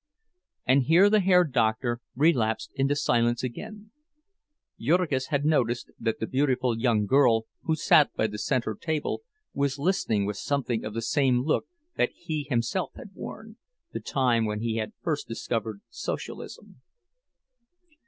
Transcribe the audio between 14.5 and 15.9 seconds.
he had first discovered